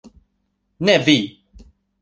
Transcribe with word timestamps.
Ne 0.79 0.95
vi! 1.05 1.17